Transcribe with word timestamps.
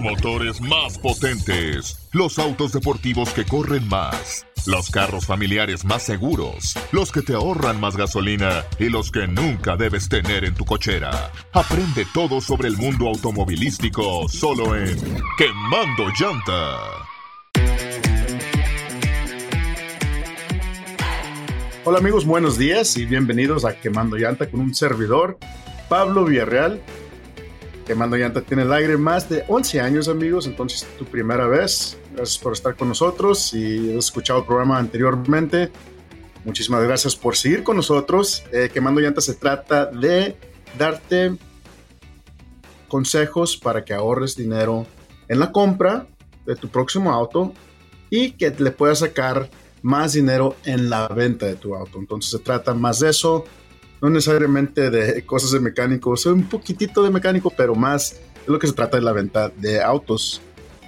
Motores 0.00 0.60
más 0.60 0.96
potentes, 0.96 1.98
los 2.12 2.38
autos 2.38 2.72
deportivos 2.72 3.30
que 3.30 3.44
corren 3.44 3.88
más, 3.88 4.46
los 4.64 4.90
carros 4.90 5.26
familiares 5.26 5.84
más 5.84 6.04
seguros, 6.04 6.74
los 6.92 7.10
que 7.10 7.20
te 7.22 7.34
ahorran 7.34 7.80
más 7.80 7.96
gasolina 7.96 8.64
y 8.78 8.90
los 8.90 9.10
que 9.10 9.26
nunca 9.26 9.76
debes 9.76 10.08
tener 10.08 10.44
en 10.44 10.54
tu 10.54 10.64
cochera. 10.64 11.32
Aprende 11.52 12.06
todo 12.14 12.40
sobre 12.40 12.68
el 12.68 12.76
mundo 12.76 13.08
automovilístico 13.08 14.28
solo 14.28 14.76
en 14.76 14.96
Quemando 15.36 16.12
Llanta. 16.18 16.78
Hola 21.84 21.98
amigos, 21.98 22.24
buenos 22.24 22.56
días 22.56 22.96
y 22.96 23.04
bienvenidos 23.04 23.64
a 23.64 23.80
Quemando 23.80 24.16
Llanta 24.16 24.48
con 24.48 24.60
un 24.60 24.74
servidor, 24.76 25.38
Pablo 25.88 26.24
Villarreal. 26.24 26.80
Quemando 27.88 28.18
Llanta 28.18 28.42
tiene 28.42 28.64
el 28.64 28.72
aire 28.74 28.98
más 28.98 29.30
de 29.30 29.44
11 29.48 29.80
años 29.80 30.08
amigos, 30.08 30.46
entonces 30.46 30.86
tu 30.98 31.06
primera 31.06 31.46
vez. 31.46 31.96
Gracias 32.14 32.36
por 32.36 32.52
estar 32.52 32.76
con 32.76 32.88
nosotros. 32.88 33.38
Si 33.38 33.96
has 33.96 34.04
escuchado 34.04 34.40
el 34.40 34.44
programa 34.44 34.76
anteriormente, 34.78 35.70
muchísimas 36.44 36.84
gracias 36.84 37.16
por 37.16 37.34
seguir 37.34 37.64
con 37.64 37.76
nosotros. 37.76 38.44
Eh, 38.52 38.68
Quemando 38.70 39.00
Llanta 39.00 39.22
se 39.22 39.32
trata 39.32 39.86
de 39.86 40.36
darte 40.76 41.38
consejos 42.88 43.56
para 43.56 43.82
que 43.82 43.94
ahorres 43.94 44.36
dinero 44.36 44.86
en 45.26 45.38
la 45.38 45.50
compra 45.50 46.06
de 46.44 46.56
tu 46.56 46.68
próximo 46.68 47.10
auto 47.10 47.54
y 48.10 48.32
que 48.32 48.50
le 48.50 48.70
puedas 48.70 48.98
sacar 48.98 49.48
más 49.80 50.12
dinero 50.12 50.56
en 50.66 50.90
la 50.90 51.08
venta 51.08 51.46
de 51.46 51.56
tu 51.56 51.74
auto. 51.74 51.98
Entonces 51.98 52.32
se 52.32 52.38
trata 52.40 52.74
más 52.74 52.98
de 53.00 53.08
eso, 53.08 53.46
no 54.00 54.10
necesariamente 54.10 54.90
de 54.90 55.24
cosas 55.24 55.52
de 55.52 55.60
mecánico, 55.60 56.16
soy 56.16 56.32
un 56.32 56.48
poquitito 56.48 57.02
de 57.02 57.10
mecánico, 57.10 57.52
pero 57.56 57.74
más 57.74 58.16
de 58.46 58.52
lo 58.52 58.58
que 58.58 58.66
se 58.66 58.72
trata 58.72 58.96
de 58.96 59.02
la 59.02 59.12
venta 59.12 59.48
de 59.48 59.82
autos. 59.82 60.40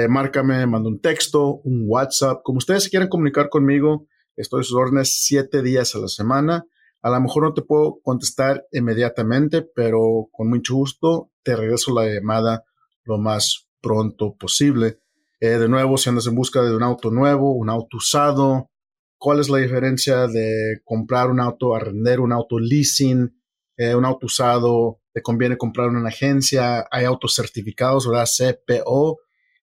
márcame, 0.09 0.65
manda 0.67 0.89
un 0.89 1.01
texto, 1.01 1.61
un 1.63 1.85
WhatsApp. 1.87 2.41
Como 2.43 2.59
ustedes 2.59 2.87
quieran 2.89 3.09
comunicar 3.09 3.49
conmigo, 3.49 4.07
estoy 4.35 4.61
a 4.61 4.63
sus 4.63 4.75
órdenes 4.75 5.23
siete 5.23 5.61
días 5.61 5.93
a 5.95 5.99
la 5.99 6.07
semana. 6.07 6.65
A 7.01 7.09
lo 7.09 7.19
mejor 7.19 7.43
no 7.43 7.53
te 7.53 7.61
puedo 7.61 7.99
contestar 8.03 8.65
inmediatamente, 8.71 9.61
pero 9.63 10.29
con 10.31 10.49
mucho 10.49 10.75
gusto 10.75 11.31
te 11.43 11.55
regreso 11.55 11.93
la 11.93 12.07
llamada 12.07 12.63
lo 13.03 13.17
más 13.17 13.67
pronto 13.81 14.35
posible. 14.35 14.99
Eh, 15.39 15.57
de 15.57 15.67
nuevo, 15.67 15.97
si 15.97 16.09
andas 16.09 16.27
en 16.27 16.35
busca 16.35 16.61
de 16.61 16.75
un 16.75 16.83
auto 16.83 17.09
nuevo, 17.09 17.53
un 17.53 17.69
auto 17.69 17.97
usado, 17.97 18.69
¿cuál 19.17 19.39
es 19.39 19.49
la 19.49 19.57
diferencia 19.57 20.27
de 20.27 20.81
comprar 20.83 21.31
un 21.31 21.39
auto, 21.39 21.75
arrendar 21.75 22.19
un 22.19 22.31
auto 22.31 22.59
leasing, 22.59 23.35
eh, 23.77 23.95
un 23.95 24.05
auto 24.05 24.27
usado? 24.27 24.99
¿Te 25.11 25.23
conviene 25.23 25.57
comprar 25.57 25.89
en 25.89 25.95
una 25.95 26.09
agencia? 26.09 26.87
¿Hay 26.91 27.05
autos 27.05 27.33
certificados, 27.35 28.07
verdad? 28.07 28.27
CPO. 28.27 29.19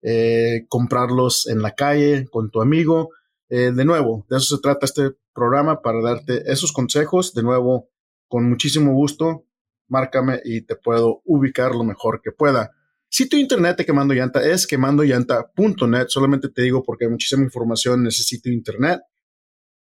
Eh, 0.04 0.66
comprarlos 0.68 1.48
en 1.48 1.62
la 1.62 1.72
calle 1.72 2.28
con 2.30 2.50
tu 2.52 2.62
amigo. 2.62 3.10
De 3.58 3.86
nuevo, 3.86 4.26
de 4.30 4.38
eso 4.38 4.56
se 4.56 4.62
trata 4.62 4.86
este 4.86 5.12
programa 5.34 5.82
para 5.82 6.02
darte 6.02 6.50
esos 6.50 6.72
consejos. 6.72 7.34
De 7.34 7.44
nuevo, 7.44 7.90
con 8.30 8.50
muchísimo 8.50 8.94
gusto, 8.94 9.46
márcame 9.90 10.40
y 10.46 10.62
te 10.62 10.78
puedo 10.78 11.22
ubicar 11.26 11.76
lo 11.76 11.84
mejor 11.84 12.22
que 12.22 12.32
pueda. 12.32 12.72
Sitio 13.10 13.38
internet 13.38 13.78
de 13.78 13.86
Quemando 13.86 14.14
Llanta 14.14 14.42
es 14.42 14.66
quemandollanta.net. 14.66 16.06
Solamente 16.08 16.48
te 16.48 16.62
digo 16.62 16.82
porque 16.82 17.04
hay 17.04 17.12
muchísima 17.12 17.44
información 17.44 18.00
en 18.00 18.08
ese 18.08 18.24
sitio 18.24 18.54
internet. 18.54 19.02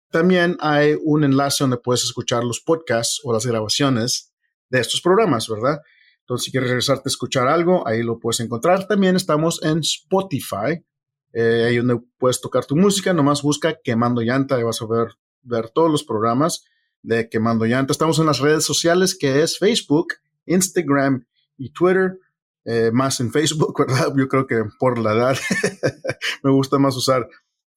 También 0.10 0.56
hay 0.62 0.98
un 1.04 1.26
enlace 1.26 1.66
donde 1.66 1.76
puedes 1.76 2.06
escuchar 2.06 2.46
los 2.46 2.62
podcasts 2.62 3.20
o 3.26 3.34
las 3.34 3.46
grabaciones 3.46 4.34
de 4.70 4.80
estos 4.80 5.02
programas, 5.02 5.50
¿verdad? 5.50 5.82
Entonces, 6.22 6.46
si 6.46 6.52
quieres 6.52 6.70
regresarte 6.70 7.04
a 7.06 7.12
escuchar 7.12 7.50
algo, 7.50 7.86
ahí 7.86 8.02
lo 8.02 8.18
puedes 8.18 8.40
encontrar. 8.40 8.88
También 8.88 9.18
estamos 9.18 9.62
en 9.62 9.80
Spotify, 9.80 10.86
eh, 11.34 11.66
ahí 11.68 11.78
donde 11.78 12.00
puedes 12.18 12.42
tocar 12.42 12.66
tu 12.66 12.76
música. 12.76 13.14
Nomás 13.14 13.42
busca 13.42 13.78
Quemando 13.84 14.22
Llanta 14.22 14.60
y 14.60 14.64
vas 14.64 14.82
a 14.82 14.88
ver 14.88 15.18
ver 15.48 15.70
todos 15.70 15.90
los 15.90 16.04
programas 16.04 16.66
de 17.02 17.30
Quemando 17.30 17.66
Llanta. 17.66 17.92
Estamos 17.92 18.20
en 18.20 18.26
las 18.26 18.40
redes 18.40 18.66
sociales 18.66 19.18
que 19.18 19.42
es 19.42 19.58
Facebook, 19.58 20.14
Instagram 20.46 21.26
y 21.58 21.72
Twitter. 21.72 22.20
Eh, 22.66 22.92
más 22.92 23.20
en 23.22 23.32
Facebook, 23.32 23.74
¿verdad? 23.88 24.14
Yo 24.16 24.28
creo 24.28 24.46
que 24.46 24.64
por 24.78 25.00
la 25.00 25.14
edad 25.14 25.38
me 26.44 26.52
gusta 26.52 26.78
más 26.78 26.96
usar 26.96 27.28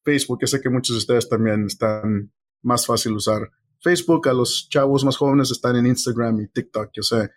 Facebook. 0.05 0.39
Yo 0.41 0.47
sé 0.47 0.61
que 0.61 0.69
muchos 0.69 0.95
de 0.95 0.99
ustedes 0.99 1.29
también 1.29 1.67
están 1.67 2.33
más 2.63 2.87
fácil 2.87 3.13
usar 3.13 3.51
Facebook. 3.81 4.29
A 4.29 4.33
los 4.33 4.69
chavos 4.69 5.05
más 5.05 5.17
jóvenes 5.17 5.51
están 5.51 5.77
en 5.77 5.87
Instagram 5.87 6.41
y 6.41 6.49
TikTok, 6.49 6.91
yo 6.93 7.03
sé. 7.03 7.31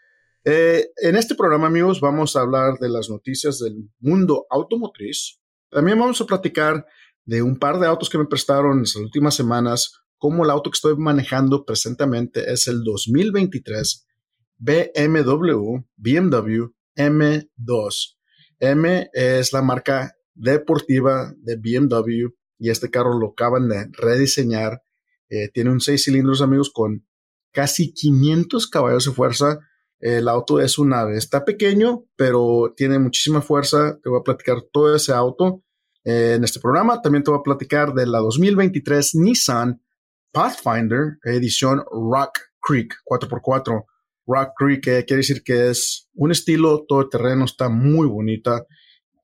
Eh, 0.46 0.90
en 0.97 1.16
este 1.16 1.35
programa, 1.35 1.68
amigos, 1.68 2.02
vamos 2.02 2.35
a 2.35 2.41
hablar 2.41 2.78
de 2.79 2.90
las 2.90 3.09
noticias 3.09 3.59
del 3.59 3.90
mundo 4.00 4.46
automotriz. 4.50 5.40
También 5.73 6.00
vamos 6.00 6.22
a 6.22 6.25
platicar 6.25 6.85
de 7.25 7.41
un 7.41 7.57
par 7.57 7.79
de 7.79 7.88
autos 7.88 8.09
que 8.09 8.17
me 8.17 8.25
prestaron 8.25 8.73
en 8.73 8.81
las 8.81 8.95
últimas 8.95 9.35
semanas, 9.35 10.00
como 10.17 10.44
el 10.44 10.51
auto 10.51 10.69
que 10.69 10.75
estoy 10.75 10.95
manejando 10.95 11.66
presentemente 11.66 12.51
es 12.51 12.67
el 12.67 12.84
2023 12.84 14.07
BMW, 14.57 15.84
BMW 15.97 16.66
M2. 16.95 18.17
M 18.59 19.09
es 19.13 19.51
la 19.51 19.61
marca 19.61 20.16
deportiva 20.34 21.34
de 21.38 21.57
BMW 21.57 22.29
y 22.57 22.69
este 22.69 22.90
carro 22.90 23.19
lo 23.19 23.31
acaban 23.31 23.67
de 23.67 23.90
rediseñar. 23.91 24.84
Eh, 25.29 25.50
tiene 25.53 25.72
un 25.72 25.81
6 25.81 26.01
cilindros, 26.01 26.41
amigos, 26.41 26.72
con 26.72 27.05
casi 27.51 27.94
500 27.94 28.67
caballos 28.67 29.05
de 29.05 29.11
fuerza. 29.11 29.59
El 30.03 30.28
auto 30.28 30.59
es 30.59 30.78
un 30.78 30.91
ave. 30.91 31.16
Está 31.18 31.46
pequeño, 31.46 32.03
pero 32.18 32.74
tiene 32.75 33.00
muchísima 33.00 33.41
fuerza. 33.41 33.97
Te 34.03 34.09
voy 34.09 34.19
a 34.19 34.24
platicar 34.24 34.58
todo 34.69 34.94
ese 34.94 35.14
auto 35.14 35.64
eh, 36.03 36.34
en 36.36 36.44
este 36.44 36.59
programa. 36.59 37.02
También 37.02 37.24
te 37.24 37.31
voy 37.31 37.40
a 37.40 37.44
platicar 37.44 37.94
de 37.94 38.06
la 38.06 38.19
2023 38.19 39.16
Nissan 39.16 39.81
Pathfinder, 40.34 41.19
edición 41.24 41.86
Rock 41.90 42.38
Creek 42.59 42.94
4x4. 43.09 43.86
Rock 44.28 44.50
Creek 44.58 44.88
eh, 44.88 45.06
quiere 45.06 45.22
decir 45.22 45.41
que 45.41 45.69
es 45.69 46.09
un 46.16 46.34
estilo 46.34 46.84
todo 46.85 47.08
terreno, 47.08 47.46
está 47.46 47.70
muy 47.70 48.06
bonita. 48.06 48.66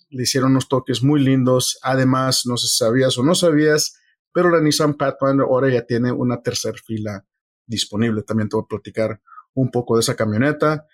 Le 0.07 0.23
hicieron 0.23 0.51
unos 0.51 0.69
toques 0.69 1.03
muy 1.03 1.19
lindos. 1.19 1.77
Además, 1.83 2.43
no 2.45 2.55
sé 2.55 2.67
si 2.67 2.77
sabías 2.77 3.17
o 3.17 3.23
no 3.23 3.35
sabías, 3.35 3.99
pero 4.31 4.49
la 4.49 4.61
Nissan 4.61 4.93
Pathfinder 4.93 5.45
ahora 5.45 5.69
ya 5.69 5.85
tiene 5.85 6.13
una 6.13 6.41
tercera 6.41 6.77
fila 6.85 7.25
disponible. 7.65 8.23
También 8.23 8.47
te 8.47 8.55
voy 8.55 8.63
a 8.63 8.69
platicar 8.69 9.21
un 9.53 9.71
poco 9.71 9.95
de 9.95 10.01
esa 10.01 10.15
camioneta. 10.15 10.85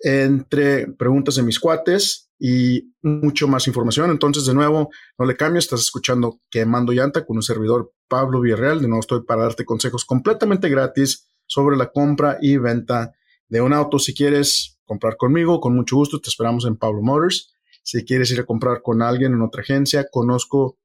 Entre 0.00 0.86
preguntas 0.88 1.36
de 1.36 1.42
mis 1.42 1.58
cuates, 1.58 2.24
y 2.38 2.92
mucho 3.02 3.48
más 3.48 3.66
información. 3.66 4.10
Entonces, 4.10 4.44
de 4.44 4.54
nuevo, 4.54 4.90
no 5.18 5.24
le 5.24 5.36
cambies, 5.36 5.64
estás 5.64 5.80
escuchando 5.80 6.40
Quemando 6.50 6.92
Llanta 6.92 7.24
con 7.24 7.36
un 7.36 7.42
servidor 7.42 7.92
Pablo 8.08 8.40
Villarreal. 8.40 8.80
De 8.80 8.88
nuevo, 8.88 9.00
estoy 9.00 9.22
para 9.24 9.42
darte 9.42 9.64
consejos 9.64 10.04
completamente 10.04 10.68
gratis 10.68 11.28
sobre 11.46 11.76
la 11.76 11.90
compra 11.90 12.38
y 12.40 12.56
venta 12.56 13.12
de 13.48 13.60
un 13.60 13.72
auto. 13.72 13.98
Si 13.98 14.14
quieres 14.14 14.78
comprar 14.84 15.16
conmigo, 15.16 15.60
con 15.60 15.74
mucho 15.74 15.96
gusto, 15.96 16.20
te 16.20 16.28
esperamos 16.28 16.66
en 16.66 16.76
Pablo 16.76 17.02
Motors. 17.02 17.54
Si 17.82 18.04
quieres 18.04 18.30
ir 18.30 18.40
a 18.40 18.44
comprar 18.44 18.82
con 18.82 19.02
alguien 19.02 19.32
en 19.32 19.42
otra 19.42 19.62
agencia, 19.62 20.06
conozco 20.10 20.78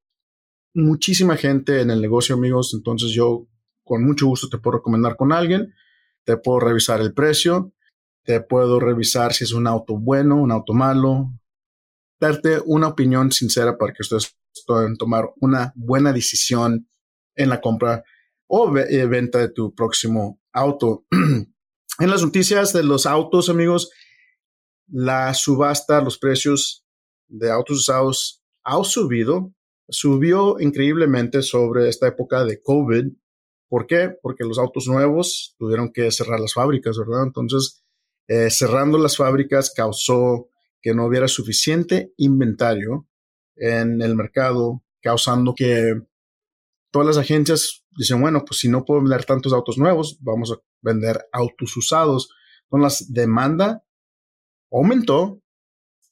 muchísima 0.73 1.35
gente 1.35 1.81
en 1.81 1.89
el 1.89 2.01
negocio, 2.01 2.35
amigos. 2.35 2.73
Entonces, 2.73 3.11
yo 3.11 3.47
con 3.83 4.05
mucho 4.05 4.27
gusto 4.27 4.49
te 4.49 4.59
puedo 4.59 4.77
recomendar 4.77 5.15
con 5.15 5.31
alguien. 5.31 5.73
Te 6.29 6.37
puedo 6.37 6.59
revisar 6.59 7.01
el 7.01 7.11
precio, 7.11 7.73
te 8.23 8.39
puedo 8.39 8.79
revisar 8.79 9.33
si 9.33 9.45
es 9.45 9.51
un 9.51 9.65
auto 9.65 9.97
bueno, 9.97 10.35
un 10.35 10.51
auto 10.51 10.73
malo, 10.73 11.31
darte 12.19 12.61
una 12.67 12.89
opinión 12.89 13.31
sincera 13.31 13.79
para 13.79 13.93
que 13.93 14.03
ustedes 14.03 14.37
puedan 14.67 14.95
tomar 14.95 15.31
una 15.41 15.73
buena 15.75 16.13
decisión 16.13 16.87
en 17.33 17.49
la 17.49 17.59
compra 17.59 18.03
o 18.45 18.77
eh, 18.77 19.07
venta 19.07 19.39
de 19.39 19.49
tu 19.49 19.73
próximo 19.73 20.39
auto. 20.53 21.07
en 21.99 22.09
las 22.11 22.21
noticias 22.21 22.73
de 22.73 22.83
los 22.83 23.07
autos, 23.07 23.49
amigos, 23.49 23.89
la 24.85 25.33
subasta, 25.33 25.99
los 25.99 26.19
precios 26.19 26.85
de 27.27 27.49
autos 27.49 27.77
usados 27.77 28.43
ha 28.63 28.83
subido, 28.83 29.51
subió 29.87 30.59
increíblemente 30.59 31.41
sobre 31.41 31.89
esta 31.89 32.07
época 32.07 32.45
de 32.45 32.61
COVID. 32.61 33.13
¿Por 33.69 33.85
qué? 33.85 34.11
Porque 34.21 34.43
los 34.43 34.57
autos 34.57 34.87
nuevos 34.87 35.55
tuvieron 35.57 35.93
que 35.93 36.11
cerrar 36.11 36.39
las 36.39 36.53
fábricas, 36.53 36.97
¿verdad? 36.97 37.23
Entonces, 37.23 37.83
eh, 38.27 38.49
cerrando 38.49 38.97
las 38.97 39.15
fábricas 39.15 39.71
causó 39.75 40.49
que 40.81 40.93
no 40.93 41.05
hubiera 41.05 41.27
suficiente 41.27 42.13
inventario 42.17 43.07
en 43.55 44.01
el 44.01 44.15
mercado, 44.15 44.83
causando 45.01 45.53
que 45.53 46.01
todas 46.91 47.07
las 47.07 47.17
agencias 47.17 47.85
dicen, 47.91 48.19
bueno, 48.19 48.43
pues 48.45 48.59
si 48.59 48.69
no 48.69 48.85
puedo 48.85 49.01
vender 49.01 49.25
tantos 49.25 49.53
autos 49.53 49.77
nuevos, 49.77 50.17
vamos 50.21 50.51
a 50.51 50.55
vender 50.81 51.27
autos 51.31 51.77
usados. 51.77 52.29
Entonces, 52.71 53.07
la 53.09 53.21
demanda 53.21 53.83
aumentó 54.71 55.41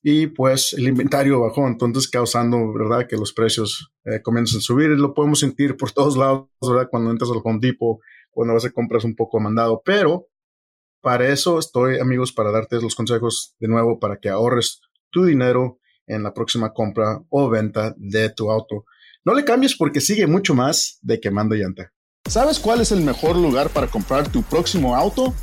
y 0.03 0.27
pues 0.27 0.73
el 0.73 0.87
inventario 0.87 1.41
bajó, 1.41 1.67
entonces 1.67 2.07
causando, 2.07 2.73
¿verdad?, 2.73 3.07
que 3.07 3.17
los 3.17 3.33
precios 3.33 3.91
eh, 4.05 4.21
comiencen 4.21 4.59
a 4.59 4.61
subir. 4.61 4.89
Lo 4.89 5.13
podemos 5.13 5.39
sentir 5.39 5.75
por 5.75 5.91
todos 5.91 6.17
lados, 6.17 6.47
¿verdad?, 6.61 6.87
cuando 6.89 7.11
entras 7.11 7.31
al 7.31 7.41
Home 7.43 7.59
Depot, 7.61 7.99
cuando 8.29 8.53
vas 8.53 8.65
a 8.65 8.71
compras 8.71 9.03
un 9.03 9.15
poco 9.15 9.39
mandado. 9.39 9.81
Pero 9.83 10.27
para 11.01 11.27
eso 11.29 11.59
estoy, 11.59 11.99
amigos, 11.99 12.31
para 12.31 12.51
darte 12.51 12.81
los 12.81 12.95
consejos 12.95 13.55
de 13.59 13.67
nuevo 13.67 13.99
para 13.99 14.17
que 14.17 14.29
ahorres 14.29 14.81
tu 15.09 15.25
dinero 15.25 15.79
en 16.05 16.23
la 16.23 16.33
próxima 16.33 16.73
compra 16.73 17.21
o 17.29 17.49
venta 17.49 17.93
de 17.97 18.29
tu 18.29 18.49
auto. 18.51 18.85
No 19.25 19.33
le 19.33 19.43
cambies 19.43 19.75
porque 19.75 19.99
sigue 19.99 20.25
mucho 20.25 20.55
más 20.55 20.99
de 21.01 21.19
quemando 21.19 21.55
llanta. 21.55 21.91
¿Sabes 22.25 22.59
cuál 22.59 22.81
es 22.81 22.91
el 22.91 23.01
mejor 23.01 23.35
lugar 23.35 23.69
para 23.69 23.87
comprar 23.87 24.31
tu 24.31 24.43
próximo 24.43 24.95
auto? 24.95 25.33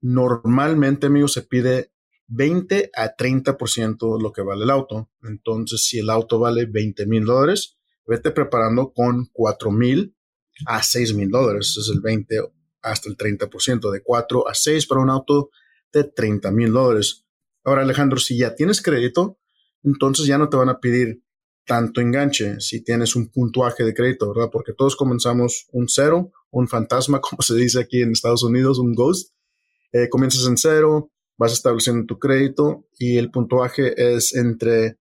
Normalmente, 0.00 1.06
amigo, 1.06 1.28
se 1.28 1.42
pide 1.42 1.92
20 2.26 2.90
a 2.96 3.14
30% 3.14 4.20
lo 4.20 4.32
que 4.32 4.42
vale 4.42 4.64
el 4.64 4.70
auto. 4.70 5.12
Entonces, 5.22 5.84
si 5.84 6.00
el 6.00 6.10
auto 6.10 6.40
vale 6.40 6.66
20 6.66 7.06
mil 7.06 7.24
dólares, 7.24 7.78
vete 8.04 8.32
preparando 8.32 8.92
con 8.92 9.28
4 9.32 9.70
mil 9.70 10.16
a 10.66 10.82
6 10.82 11.14
mil 11.14 11.30
dólares. 11.30 11.76
Es 11.78 11.88
el 11.94 12.00
20 12.00 12.40
hasta 12.82 13.08
el 13.08 13.16
30%, 13.16 13.92
de 13.92 14.02
4 14.02 14.48
a 14.48 14.54
6 14.54 14.88
para 14.88 15.00
un 15.00 15.10
auto 15.10 15.50
de 15.92 16.02
30 16.02 16.50
mil 16.50 16.72
dólares. 16.72 17.26
Ahora, 17.62 17.82
Alejandro, 17.82 18.18
si 18.18 18.38
ya 18.38 18.56
tienes 18.56 18.82
crédito, 18.82 19.38
entonces 19.84 20.26
ya 20.26 20.38
no 20.38 20.48
te 20.48 20.56
van 20.56 20.68
a 20.68 20.80
pedir 20.80 21.22
tanto 21.64 22.00
enganche 22.00 22.60
si 22.60 22.82
tienes 22.82 23.14
un 23.14 23.28
puntuaje 23.30 23.84
de 23.84 23.94
crédito, 23.94 24.28
¿verdad? 24.32 24.50
Porque 24.50 24.72
todos 24.72 24.96
comenzamos 24.96 25.66
un 25.72 25.88
cero, 25.88 26.32
un 26.50 26.68
fantasma, 26.68 27.20
como 27.22 27.42
se 27.42 27.54
dice 27.54 27.80
aquí 27.80 28.02
en 28.02 28.12
Estados 28.12 28.42
Unidos, 28.42 28.78
un 28.78 28.94
ghost. 28.94 29.32
Eh, 29.92 30.08
comienzas 30.08 30.46
en 30.46 30.56
cero, 30.56 31.10
vas 31.36 31.52
estableciendo 31.52 32.06
tu 32.06 32.18
crédito 32.18 32.86
y 32.98 33.18
el 33.18 33.30
puntuaje 33.30 33.94
es 33.96 34.34
entre 34.34 34.98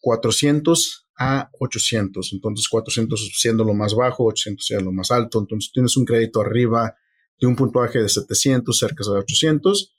400 0.00 1.08
a 1.16 1.50
800. 1.58 2.32
Entonces 2.32 2.68
400 2.68 3.32
siendo 3.36 3.64
lo 3.64 3.74
más 3.74 3.94
bajo, 3.94 4.24
800 4.24 4.66
siendo 4.66 4.84
lo 4.86 4.92
más 4.92 5.10
alto. 5.10 5.38
Entonces 5.38 5.70
tienes 5.72 5.96
un 5.96 6.04
crédito 6.04 6.40
arriba 6.40 6.96
de 7.40 7.46
un 7.46 7.54
puntuaje 7.54 8.00
de 8.00 8.08
700, 8.08 8.76
cerca 8.76 9.04
de 9.04 9.18
800 9.18 9.94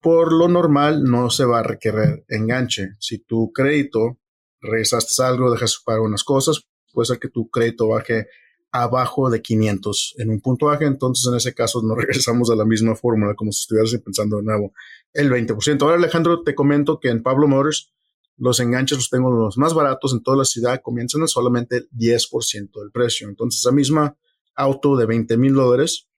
por 0.00 0.32
lo 0.32 0.48
normal 0.48 1.04
no 1.04 1.30
se 1.30 1.44
va 1.44 1.60
a 1.60 1.62
requerir 1.62 2.24
enganche. 2.28 2.96
Si 2.98 3.18
tu 3.18 3.52
crédito 3.52 4.18
regresaste 4.60 5.22
algo, 5.22 5.50
dejas 5.50 5.80
pagar 5.84 6.00
unas 6.00 6.24
cosas, 6.24 6.62
puede 6.92 7.06
ser 7.06 7.18
que 7.18 7.28
tu 7.28 7.48
crédito 7.50 7.88
baje 7.88 8.26
abajo 8.72 9.30
de 9.30 9.42
500 9.42 10.14
en 10.18 10.30
un 10.30 10.40
puntuaje, 10.40 10.84
entonces 10.84 11.26
en 11.28 11.36
ese 11.36 11.54
caso 11.54 11.82
nos 11.82 11.96
regresamos 11.98 12.50
a 12.50 12.56
la 12.56 12.64
misma 12.64 12.94
fórmula, 12.94 13.34
como 13.34 13.52
si 13.52 13.62
estuvieras 13.62 13.94
pensando 14.02 14.36
de 14.36 14.44
nuevo 14.44 14.72
el 15.12 15.30
20%. 15.30 15.82
Ahora 15.82 15.96
Alejandro, 15.96 16.42
te 16.42 16.54
comento 16.54 17.00
que 17.00 17.08
en 17.08 17.22
Pablo 17.22 17.48
Motors 17.48 17.92
los 18.36 18.58
enganches 18.58 18.96
los 18.96 19.10
tengo 19.10 19.30
los 19.30 19.58
más 19.58 19.74
baratos 19.74 20.14
en 20.14 20.22
toda 20.22 20.38
la 20.38 20.44
ciudad, 20.44 20.80
comienzan 20.82 21.22
a 21.22 21.26
solamente 21.26 21.76
el 21.76 21.90
10% 21.90 22.70
del 22.80 22.90
precio. 22.90 23.28
Entonces, 23.28 23.60
esa 23.60 23.70
misma 23.70 24.16
auto 24.54 24.96
de 24.96 25.04
20 25.04 25.36
mil 25.36 25.52
dólares, 25.52 26.08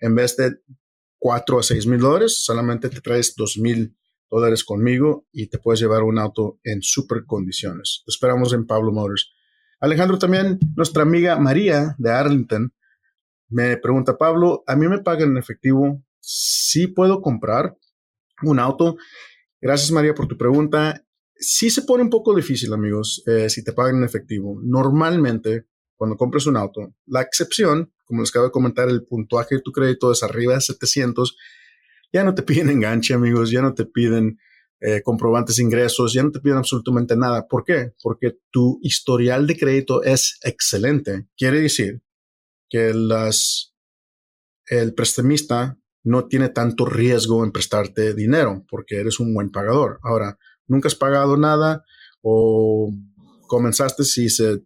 en 0.00 0.14
vez 0.14 0.36
de 0.36 0.56
4 1.22 1.60
a 1.60 1.62
6 1.62 1.86
mil 1.86 2.00
dólares, 2.00 2.44
solamente 2.44 2.88
te 2.90 3.00
traes 3.00 3.36
2 3.36 3.58
mil 3.58 3.96
dólares 4.28 4.64
conmigo 4.64 5.28
y 5.30 5.46
te 5.46 5.58
puedes 5.58 5.80
llevar 5.80 6.02
un 6.02 6.18
auto 6.18 6.58
en 6.64 6.82
super 6.82 7.24
condiciones. 7.26 8.02
Esperamos 8.08 8.52
en 8.52 8.66
Pablo 8.66 8.90
Motors. 8.90 9.32
Alejandro, 9.78 10.18
también 10.18 10.58
nuestra 10.74 11.04
amiga 11.04 11.38
María 11.38 11.94
de 11.96 12.10
Arlington 12.10 12.74
me 13.48 13.76
pregunta, 13.76 14.18
Pablo, 14.18 14.64
¿a 14.66 14.74
mí 14.74 14.88
me 14.88 14.98
pagan 14.98 15.30
en 15.30 15.36
efectivo? 15.36 16.02
¿Sí 16.18 16.88
puedo 16.88 17.22
comprar 17.22 17.76
un 18.42 18.58
auto? 18.58 18.96
Gracias 19.60 19.92
María 19.92 20.14
por 20.14 20.26
tu 20.26 20.36
pregunta. 20.36 21.04
Sí 21.36 21.70
se 21.70 21.82
pone 21.82 22.02
un 22.02 22.10
poco 22.10 22.34
difícil, 22.34 22.72
amigos, 22.72 23.22
eh, 23.28 23.48
si 23.48 23.62
te 23.62 23.72
pagan 23.72 23.98
en 23.98 24.04
efectivo. 24.04 24.58
Normalmente, 24.60 25.66
cuando 25.94 26.16
compres 26.16 26.46
un 26.46 26.56
auto, 26.56 26.96
la 27.06 27.22
excepción 27.22 27.91
como 28.04 28.22
les 28.22 28.30
acabo 28.30 28.46
de 28.46 28.52
comentar, 28.52 28.88
el 28.88 29.04
puntuaje 29.04 29.56
de 29.56 29.60
tu 29.62 29.72
crédito 29.72 30.12
es 30.12 30.22
arriba 30.22 30.54
de 30.54 30.60
700, 30.60 31.36
ya 32.12 32.24
no 32.24 32.34
te 32.34 32.42
piden 32.42 32.70
enganche, 32.70 33.14
amigos, 33.14 33.50
ya 33.50 33.62
no 33.62 33.74
te 33.74 33.86
piden 33.86 34.38
eh, 34.80 35.02
comprobantes 35.02 35.56
de 35.56 35.62
ingresos, 35.62 36.12
ya 36.12 36.22
no 36.22 36.32
te 36.32 36.40
piden 36.40 36.58
absolutamente 36.58 37.16
nada. 37.16 37.46
¿Por 37.46 37.64
qué? 37.64 37.92
Porque 38.02 38.38
tu 38.50 38.80
historial 38.82 39.46
de 39.46 39.56
crédito 39.56 40.02
es 40.02 40.38
excelente. 40.42 41.28
Quiere 41.36 41.60
decir 41.60 42.02
que 42.68 42.92
las 42.92 43.72
el 44.66 44.94
prestamista 44.94 45.78
no 46.04 46.26
tiene 46.26 46.48
tanto 46.48 46.84
riesgo 46.84 47.44
en 47.44 47.52
prestarte 47.52 48.14
dinero 48.14 48.64
porque 48.68 48.96
eres 48.96 49.20
un 49.20 49.34
buen 49.34 49.50
pagador. 49.50 50.00
Ahora, 50.02 50.38
nunca 50.66 50.88
has 50.88 50.94
pagado 50.94 51.36
nada 51.36 51.84
o 52.22 52.92
comenzaste 53.46 54.04
si 54.04 54.28
se 54.28 54.62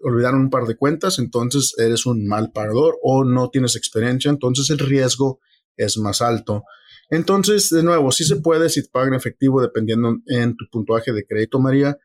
olvidaron 0.00 0.40
un 0.40 0.50
par 0.50 0.64
de 0.64 0.76
cuentas, 0.76 1.18
entonces 1.18 1.74
eres 1.78 2.06
un 2.06 2.26
mal 2.26 2.52
pagador 2.52 2.98
o 3.02 3.24
no 3.24 3.50
tienes 3.50 3.76
experiencia, 3.76 4.30
entonces 4.30 4.70
el 4.70 4.78
riesgo 4.78 5.40
es 5.76 5.98
más 5.98 6.22
alto. 6.22 6.64
Entonces, 7.10 7.70
de 7.70 7.82
nuevo, 7.82 8.12
sí 8.12 8.24
se 8.24 8.36
puede 8.36 8.68
si 8.68 8.82
te 8.82 8.90
pagan 8.90 9.14
efectivo 9.14 9.62
dependiendo 9.62 10.16
en 10.26 10.56
tu 10.56 10.66
puntuaje 10.70 11.12
de 11.12 11.24
crédito, 11.24 11.58
María. 11.58 11.98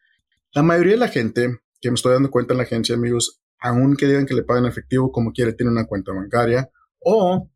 La 0.53 0.63
mayoría 0.63 0.93
de 0.93 0.99
la 0.99 1.07
gente 1.09 1.59
que 1.81 1.89
me 1.91 1.95
estoy 1.95 2.13
dando 2.13 2.31
cuenta 2.31 2.53
en 2.53 2.59
la 2.59 2.63
agencia, 2.63 2.95
amigos, 2.95 3.41
aunque 3.59 4.07
digan 4.07 4.25
que 4.25 4.33
le 4.33 4.43
pagan 4.43 4.65
efectivo, 4.65 5.11
como 5.11 5.33
quiere, 5.33 5.53
tiene 5.53 5.71
una 5.71 5.87
cuenta 5.87 6.13
bancaria 6.13 6.69
o 6.99 7.49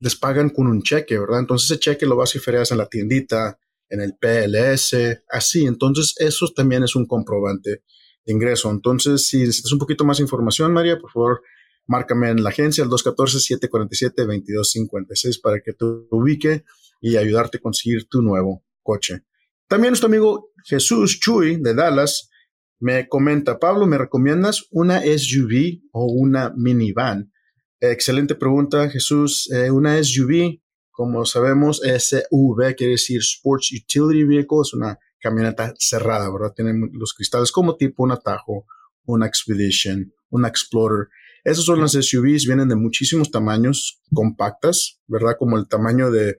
les 0.00 0.16
pagan 0.16 0.50
con 0.50 0.66
un 0.66 0.82
cheque, 0.82 1.18
¿verdad? 1.18 1.40
Entonces 1.40 1.70
ese 1.70 1.80
cheque 1.80 2.06
lo 2.06 2.16
vas 2.16 2.34
y 2.34 2.38
ferias 2.38 2.72
en 2.72 2.78
la 2.78 2.88
tiendita, 2.88 3.58
en 3.88 4.00
el 4.00 4.16
PLS, 4.16 5.22
así. 5.28 5.66
Entonces 5.66 6.14
eso 6.18 6.48
también 6.54 6.82
es 6.82 6.96
un 6.96 7.06
comprobante 7.06 7.82
ingreso. 8.26 8.70
Entonces, 8.70 9.28
si 9.28 9.38
necesitas 9.38 9.72
un 9.72 9.78
poquito 9.78 10.04
más 10.04 10.20
información, 10.20 10.70
María, 10.72 10.98
por 10.98 11.10
favor, 11.10 11.42
márcame 11.86 12.30
en 12.30 12.42
la 12.42 12.50
agencia 12.50 12.84
al 12.84 12.90
214-747-2256 12.90 15.40
para 15.40 15.60
que 15.60 15.72
te 15.72 15.84
ubique 16.10 16.64
y 17.00 17.16
ayudarte 17.16 17.56
a 17.58 17.60
conseguir 17.60 18.08
tu 18.08 18.22
nuevo 18.22 18.64
coche. 18.82 19.22
También 19.68 19.92
nuestro 19.92 20.08
amigo 20.08 20.50
Jesús 20.64 21.20
Chuy 21.20 21.56
de 21.56 21.74
Dallas 21.74 22.30
me 22.78 23.08
comenta, 23.08 23.58
Pablo, 23.58 23.86
¿me 23.86 23.98
recomiendas 23.98 24.66
una 24.70 25.00
SUV 25.00 25.80
o 25.92 26.12
una 26.12 26.52
minivan? 26.56 27.32
Excelente 27.80 28.34
pregunta, 28.34 28.90
Jesús. 28.90 29.50
Eh, 29.50 29.70
una 29.70 30.02
SUV, 30.02 30.60
como 30.90 31.24
sabemos, 31.24 31.80
SUV 31.80 32.74
quiere 32.76 32.92
decir 32.92 33.18
Sports 33.18 33.72
Utility 33.72 34.24
Vehicle, 34.24 34.58
es 34.62 34.74
una 34.74 34.98
camioneta 35.26 35.74
cerrada, 35.78 36.30
¿verdad? 36.30 36.52
Tienen 36.54 36.90
los 36.92 37.12
cristales 37.14 37.50
como 37.50 37.76
tipo 37.76 38.04
un 38.04 38.12
Atajo, 38.12 38.64
una 39.04 39.26
Expedition, 39.26 40.12
una 40.30 40.46
Explorer. 40.46 41.08
Esas 41.42 41.64
son 41.64 41.80
las 41.80 41.92
SUVs, 41.92 42.46
vienen 42.46 42.68
de 42.68 42.76
muchísimos 42.76 43.32
tamaños, 43.32 44.00
compactas, 44.14 45.00
¿verdad? 45.08 45.36
Como 45.36 45.58
el 45.58 45.66
tamaño 45.66 46.12
de 46.12 46.38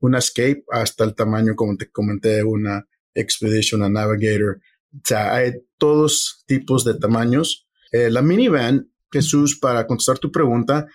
una 0.00 0.18
Escape 0.18 0.64
hasta 0.70 1.04
el 1.04 1.14
tamaño, 1.14 1.54
como 1.56 1.76
te 1.78 1.90
comenté, 1.90 2.44
una 2.44 2.86
Expedition, 3.14 3.80
una 3.80 3.88
Navigator. 3.88 4.60
O 4.94 5.00
sea, 5.02 5.34
hay 5.34 5.52
todos 5.78 6.44
tipos 6.46 6.84
de 6.84 6.94
tamaños. 6.94 7.66
Eh, 7.90 8.10
la 8.10 8.20
minivan, 8.20 8.90
Jesús, 9.10 9.58
para 9.58 9.86
contestar 9.86 10.18
tu 10.18 10.30
pregunta, 10.30 10.86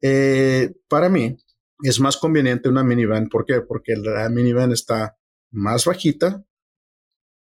eh, 0.00 0.72
para 0.88 1.08
mí 1.08 1.36
es 1.84 2.00
más 2.00 2.16
conveniente 2.16 2.68
una 2.68 2.82
minivan. 2.82 3.28
¿Por 3.28 3.44
qué? 3.44 3.60
Porque 3.60 3.94
la 3.94 4.28
minivan 4.28 4.72
está 4.72 5.16
más 5.52 5.84
bajita, 5.84 6.44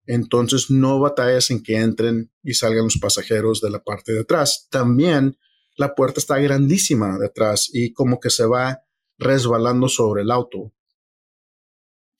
entonces 0.05 0.69
no 0.69 0.99
batallas 0.99 1.51
en 1.51 1.61
que 1.61 1.77
entren 1.77 2.31
y 2.43 2.53
salgan 2.53 2.85
los 2.85 2.97
pasajeros 2.97 3.61
de 3.61 3.69
la 3.69 3.83
parte 3.83 4.13
de 4.13 4.21
atrás. 4.21 4.67
También 4.69 5.37
la 5.77 5.95
puerta 5.95 6.19
está 6.19 6.37
grandísima 6.37 7.17
de 7.17 7.27
atrás 7.27 7.69
y 7.71 7.93
como 7.93 8.19
que 8.19 8.29
se 8.29 8.45
va 8.45 8.81
resbalando 9.17 9.87
sobre 9.87 10.23
el 10.23 10.31
auto. 10.31 10.73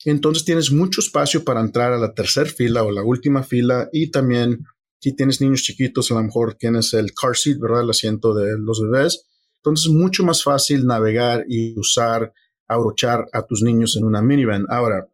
Entonces 0.04 0.44
tienes 0.44 0.72
mucho 0.72 1.00
espacio 1.00 1.44
para 1.44 1.60
entrar 1.60 1.92
a 1.92 1.98
la 1.98 2.14
tercera 2.14 2.50
fila 2.50 2.82
o 2.82 2.90
la 2.90 3.02
última 3.02 3.42
fila 3.42 3.88
y 3.92 4.10
también 4.10 4.64
si 5.00 5.14
tienes 5.14 5.40
niños 5.40 5.62
chiquitos, 5.62 6.10
a 6.10 6.14
lo 6.14 6.22
mejor 6.22 6.54
tienes 6.54 6.94
el 6.94 7.12
car 7.12 7.36
seat, 7.36 7.58
¿verdad? 7.58 7.82
El 7.82 7.90
asiento 7.90 8.34
de 8.34 8.56
los 8.58 8.80
bebés. 8.80 9.26
Entonces 9.56 9.86
es 9.86 9.92
mucho 9.92 10.24
más 10.24 10.44
fácil 10.44 10.86
navegar 10.86 11.44
y 11.48 11.78
usar, 11.78 12.32
abrochar 12.68 13.26
a 13.32 13.44
tus 13.44 13.62
niños 13.62 13.96
en 13.96 14.04
una 14.04 14.22
minivan. 14.22 14.64
Ahora, 14.68 15.08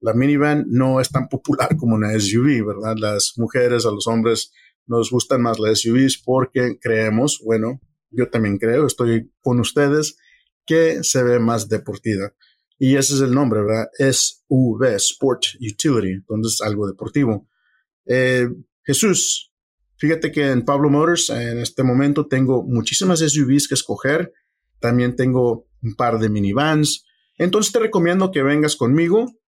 la 0.00 0.14
minivan 0.14 0.64
no 0.68 1.00
es 1.00 1.10
tan 1.10 1.28
popular 1.28 1.76
como 1.76 1.94
una 1.94 2.18
SUV, 2.18 2.66
¿verdad? 2.66 2.96
Las 2.98 3.34
mujeres, 3.36 3.86
a 3.86 3.90
los 3.90 4.06
hombres 4.06 4.52
nos 4.86 5.10
gustan 5.10 5.42
más 5.42 5.58
las 5.58 5.80
SUVs 5.80 6.20
porque 6.24 6.78
creemos, 6.80 7.40
bueno, 7.44 7.80
yo 8.10 8.28
también 8.28 8.58
creo, 8.58 8.86
estoy 8.86 9.30
con 9.40 9.60
ustedes, 9.60 10.16
que 10.66 11.04
se 11.04 11.22
ve 11.22 11.38
más 11.38 11.68
deportiva. 11.68 12.32
Y 12.78 12.96
ese 12.96 13.14
es 13.14 13.20
el 13.20 13.34
nombre, 13.34 13.60
¿verdad? 13.60 13.88
SUV, 13.98 14.94
Sport 14.96 15.42
Utility, 15.60 16.12
entonces 16.12 16.60
algo 16.62 16.86
deportivo. 16.88 17.46
Eh, 18.06 18.48
Jesús, 18.82 19.52
fíjate 19.96 20.32
que 20.32 20.50
en 20.50 20.64
Pablo 20.64 20.88
Motors 20.88 21.30
en 21.30 21.58
este 21.58 21.82
momento 21.82 22.26
tengo 22.26 22.64
muchísimas 22.64 23.20
SUVs 23.20 23.68
que 23.68 23.74
escoger, 23.74 24.32
también 24.80 25.14
tengo 25.14 25.68
un 25.82 25.94
par 25.94 26.18
de 26.18 26.30
minivans, 26.30 27.04
entonces 27.36 27.72
te 27.72 27.78
recomiendo 27.78 28.32
que 28.32 28.42
vengas 28.42 28.76
conmigo 28.76 29.39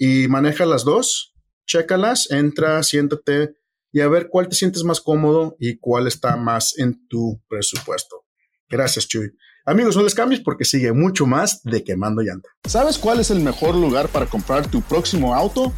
y 0.00 0.28
maneja 0.28 0.64
las 0.64 0.82
dos, 0.82 1.34
chécalas, 1.66 2.30
entra, 2.30 2.82
siéntate 2.82 3.50
y 3.92 4.00
a 4.00 4.08
ver 4.08 4.28
cuál 4.30 4.48
te 4.48 4.56
sientes 4.56 4.82
más 4.82 4.98
cómodo 4.98 5.56
y 5.60 5.78
cuál 5.78 6.06
está 6.06 6.38
más 6.38 6.78
en 6.78 7.06
tu 7.06 7.42
presupuesto. 7.50 8.24
Gracias, 8.70 9.06
Chuy. 9.06 9.30
Amigos, 9.66 9.98
no 9.98 10.02
les 10.02 10.14
cambies 10.14 10.40
porque 10.40 10.64
sigue 10.64 10.94
mucho 10.94 11.26
más 11.26 11.62
de 11.64 11.84
Quemando 11.84 12.22
Llanta. 12.22 12.48
¿Sabes 12.66 12.96
cuál 12.96 13.20
es 13.20 13.30
el 13.30 13.40
mejor 13.40 13.74
lugar 13.74 14.08
para 14.08 14.24
comprar 14.24 14.70
tu 14.70 14.80
próximo 14.80 15.34
auto? 15.34 15.70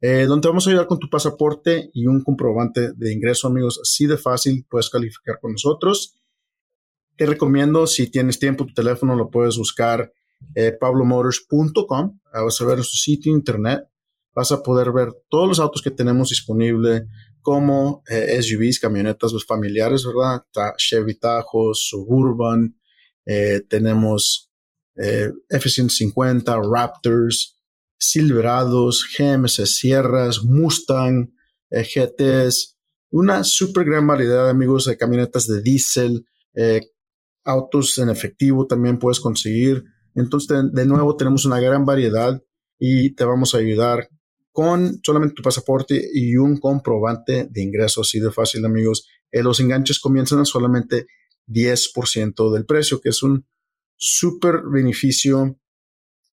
eh, 0.00 0.24
donde 0.24 0.48
vamos 0.48 0.66
a 0.66 0.70
ayudar 0.70 0.86
con 0.86 0.98
tu 0.98 1.10
pasaporte 1.10 1.90
y 1.92 2.06
un 2.06 2.24
comprobante 2.24 2.92
de 2.94 3.12
ingreso 3.12 3.48
amigos. 3.48 3.78
Así 3.82 4.06
de 4.06 4.16
fácil 4.16 4.64
puedes 4.70 4.88
calificar 4.88 5.38
con 5.38 5.52
nosotros. 5.52 6.16
Te 7.16 7.26
recomiendo, 7.26 7.86
si 7.86 8.10
tienes 8.10 8.38
tiempo, 8.38 8.64
tu 8.64 8.72
teléfono 8.72 9.14
lo 9.14 9.28
puedes 9.28 9.58
buscar 9.58 10.10
eh, 10.54 10.72
pablomotors.com. 10.72 12.20
Vas 12.32 12.60
a 12.60 12.64
ver 12.64 12.76
nuestro 12.76 12.96
sitio 12.96 13.34
internet 13.34 13.90
vas 14.34 14.52
a 14.52 14.62
poder 14.62 14.92
ver 14.92 15.08
todos 15.28 15.48
los 15.48 15.60
autos 15.60 15.82
que 15.82 15.90
tenemos 15.90 16.28
disponible 16.28 17.06
como 17.42 18.02
eh, 18.08 18.40
SUVs, 18.40 18.78
camionetas 18.78 19.32
familiares, 19.46 20.04
¿verdad? 20.04 20.44
Chevy 20.76 21.18
Tahoe, 21.18 21.74
Suburban, 21.74 22.76
eh, 23.26 23.60
tenemos 23.68 24.50
eh, 24.96 25.30
F-150, 25.48 26.62
Raptors, 26.70 27.56
Silverados, 27.98 29.06
GMC 29.16 29.66
Sierras, 29.66 30.42
Mustang, 30.42 31.32
GTs, 31.70 32.76
una 33.10 33.44
super 33.44 33.84
gran 33.84 34.06
variedad, 34.06 34.48
amigos, 34.48 34.86
de 34.86 34.96
camionetas 34.96 35.46
de 35.46 35.62
diésel, 35.62 36.26
autos 37.44 37.98
en 37.98 38.10
efectivo 38.10 38.66
también 38.66 38.98
puedes 38.98 39.20
conseguir. 39.20 39.84
Entonces, 40.14 40.72
de 40.72 40.86
nuevo, 40.86 41.16
tenemos 41.16 41.44
una 41.44 41.60
gran 41.60 41.84
variedad 41.84 42.42
y 42.78 43.14
te 43.14 43.24
vamos 43.24 43.54
a 43.54 43.58
ayudar 43.58 44.08
con 44.52 45.00
solamente 45.04 45.34
tu 45.34 45.42
pasaporte 45.42 46.02
y 46.12 46.36
un 46.36 46.58
comprobante 46.58 47.46
de 47.50 47.62
ingreso. 47.62 48.00
Así 48.00 48.18
de 48.18 48.32
fácil, 48.32 48.64
amigos. 48.64 49.06
Eh, 49.30 49.42
los 49.42 49.60
enganches 49.60 50.00
comienzan 50.00 50.44
solamente 50.44 51.06
10% 51.50 52.52
del 52.52 52.64
precio, 52.64 53.00
que 53.00 53.10
es 53.10 53.22
un 53.22 53.46
súper 53.96 54.62
beneficio 54.70 55.58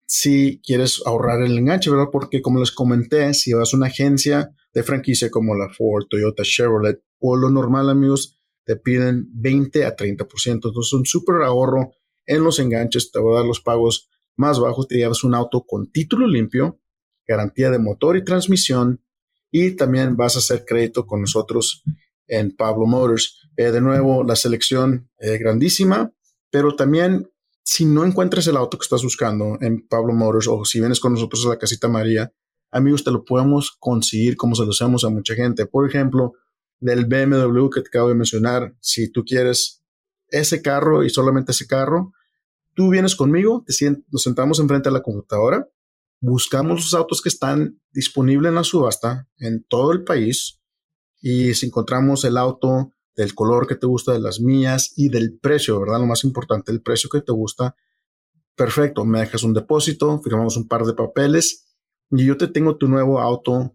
si 0.06 0.60
quieres 0.62 1.02
ahorrar 1.06 1.42
el 1.42 1.56
enganche, 1.56 1.90
¿verdad? 1.90 2.08
Porque 2.12 2.42
como 2.42 2.60
les 2.60 2.72
comenté, 2.72 3.32
si 3.32 3.52
vas 3.52 3.72
a 3.72 3.76
una 3.76 3.86
agencia 3.86 4.50
de 4.72 4.82
franquicia 4.82 5.30
como 5.30 5.54
la 5.54 5.70
Ford, 5.70 6.06
Toyota, 6.10 6.42
Chevrolet 6.42 7.00
o 7.20 7.36
lo 7.36 7.48
normal, 7.48 7.88
amigos, 7.88 8.38
te 8.64 8.76
piden 8.76 9.28
20 9.32 9.84
a 9.86 9.96
30%. 9.96 10.52
Entonces, 10.52 10.92
un 10.92 11.06
súper 11.06 11.42
ahorro 11.42 11.92
en 12.26 12.44
los 12.44 12.58
enganches, 12.58 13.10
te 13.10 13.20
va 13.20 13.32
a 13.32 13.36
dar 13.38 13.46
los 13.46 13.60
pagos 13.60 14.10
más 14.36 14.58
bajos, 14.58 14.88
te 14.88 14.96
llevas 14.96 15.24
un 15.24 15.34
auto 15.34 15.64
con 15.66 15.90
título 15.90 16.26
limpio, 16.26 16.80
garantía 17.26 17.70
de 17.70 17.78
motor 17.78 18.16
y 18.16 18.24
transmisión 18.24 19.02
y 19.50 19.72
también 19.72 20.16
vas 20.16 20.36
a 20.36 20.40
hacer 20.40 20.64
crédito 20.66 21.06
con 21.06 21.20
nosotros 21.20 21.84
en 22.26 22.54
Pablo 22.54 22.86
Motors. 22.86 23.48
Eh, 23.56 23.70
de 23.70 23.80
nuevo, 23.80 24.24
la 24.24 24.36
selección 24.36 25.10
eh, 25.18 25.38
grandísima, 25.38 26.12
pero 26.50 26.76
también 26.76 27.30
si 27.62 27.84
no 27.84 28.04
encuentras 28.04 28.46
el 28.46 28.56
auto 28.56 28.78
que 28.78 28.84
estás 28.84 29.02
buscando 29.02 29.58
en 29.60 29.86
Pablo 29.86 30.12
Motors 30.12 30.48
o 30.48 30.64
si 30.64 30.80
vienes 30.80 31.00
con 31.00 31.14
nosotros 31.14 31.46
a 31.46 31.50
la 31.50 31.58
casita 31.58 31.88
María, 31.88 32.32
amigos, 32.70 33.04
te 33.04 33.10
lo 33.10 33.24
podemos 33.24 33.76
conseguir 33.78 34.36
como 34.36 34.54
se 34.54 34.64
lo 34.64 34.70
hacemos 34.70 35.04
a 35.04 35.10
mucha 35.10 35.34
gente. 35.34 35.66
Por 35.66 35.88
ejemplo, 35.88 36.32
del 36.80 37.06
BMW 37.06 37.68
que 37.70 37.80
te 37.80 37.88
acabo 37.88 38.08
de 38.08 38.14
mencionar, 38.14 38.74
si 38.80 39.10
tú 39.10 39.24
quieres 39.24 39.82
ese 40.28 40.60
carro 40.60 41.04
y 41.04 41.10
solamente 41.10 41.52
ese 41.52 41.66
carro, 41.66 42.12
tú 42.74 42.90
vienes 42.90 43.14
conmigo, 43.14 43.64
nos 44.10 44.22
sentamos 44.22 44.58
enfrente 44.58 44.88
de 44.88 44.94
la 44.94 45.02
computadora 45.02 45.68
buscamos 46.24 46.80
los 46.80 46.94
autos 46.94 47.20
que 47.20 47.28
están 47.28 47.80
disponibles 47.92 48.48
en 48.48 48.54
la 48.54 48.64
subasta 48.64 49.28
en 49.38 49.62
todo 49.64 49.92
el 49.92 50.04
país 50.04 50.58
y 51.26 51.54
si 51.54 51.66
encontramos 51.66 52.22
el 52.26 52.36
auto 52.36 52.92
del 53.16 53.34
color 53.34 53.66
que 53.66 53.76
te 53.76 53.86
gusta, 53.86 54.12
de 54.12 54.20
las 54.20 54.40
mías 54.40 54.92
y 54.94 55.08
del 55.08 55.38
precio, 55.38 55.80
¿verdad? 55.80 55.98
Lo 55.98 56.04
más 56.04 56.22
importante, 56.22 56.70
el 56.70 56.82
precio 56.82 57.08
que 57.08 57.22
te 57.22 57.32
gusta. 57.32 57.74
Perfecto, 58.54 59.06
me 59.06 59.20
dejas 59.20 59.42
un 59.42 59.54
depósito, 59.54 60.20
firmamos 60.22 60.58
un 60.58 60.68
par 60.68 60.84
de 60.84 60.92
papeles 60.92 61.64
y 62.10 62.26
yo 62.26 62.36
te 62.36 62.48
tengo 62.48 62.76
tu 62.76 62.88
nuevo 62.88 63.20
auto 63.20 63.74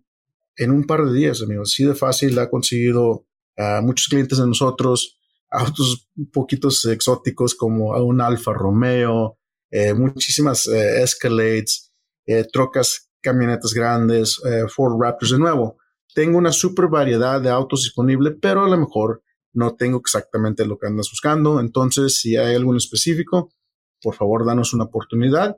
en 0.57 0.69
un 0.69 0.85
par 0.85 1.03
de 1.03 1.11
días, 1.11 1.41
amigos. 1.41 1.71
Así 1.73 1.85
de 1.85 1.95
fácil 1.95 2.37
ha 2.37 2.51
conseguido 2.51 3.25
a 3.57 3.81
muchos 3.81 4.09
clientes 4.09 4.37
de 4.37 4.45
nosotros 4.45 5.17
autos 5.49 6.07
un 6.15 6.29
poquitos 6.29 6.85
exóticos 6.85 7.55
como 7.55 7.97
un 7.97 8.21
Alfa 8.21 8.53
Romeo, 8.53 9.39
eh, 9.71 9.95
muchísimas 9.95 10.67
eh, 10.67 11.01
Escalades, 11.01 11.91
eh, 12.27 12.45
trocas, 12.53 13.09
camionetas 13.21 13.73
grandes, 13.73 14.39
eh, 14.45 14.65
Ford 14.67 15.01
Raptors 15.01 15.31
de 15.31 15.39
nuevo. 15.39 15.78
Tengo 16.13 16.37
una 16.37 16.51
super 16.51 16.87
variedad 16.87 17.41
de 17.41 17.49
autos 17.49 17.83
disponibles, 17.83 18.35
pero 18.41 18.63
a 18.63 18.69
lo 18.69 18.77
mejor 18.77 19.23
no 19.53 19.75
tengo 19.75 19.99
exactamente 19.99 20.65
lo 20.65 20.77
que 20.77 20.87
andas 20.87 21.09
buscando. 21.11 21.59
Entonces, 21.59 22.17
si 22.17 22.35
hay 22.37 22.55
algo 22.55 22.75
específico, 22.75 23.51
por 24.01 24.15
favor, 24.15 24.45
danos 24.45 24.73
una 24.73 24.85
oportunidad. 24.85 25.57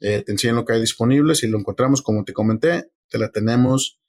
Eh, 0.00 0.22
te 0.24 0.32
enseño 0.32 0.54
lo 0.54 0.64
que 0.64 0.74
hay 0.74 0.80
disponible. 0.80 1.34
Si 1.34 1.46
lo 1.46 1.58
encontramos, 1.58 2.02
como 2.02 2.24
te 2.24 2.32
comenté, 2.32 2.90
te 3.08 3.18
la 3.18 3.30
tenemos 3.30 4.00